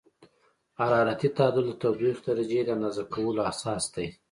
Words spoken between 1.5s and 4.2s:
د تودوخې درجې د اندازه کولو اساس دی.